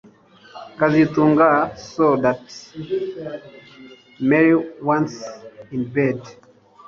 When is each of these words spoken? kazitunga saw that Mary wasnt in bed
kazitunga 0.79 1.47
saw 1.89 2.13
that 2.25 2.41
Mary 4.29 4.53
wasnt 4.87 5.21
in 5.75 5.81
bed 5.95 6.19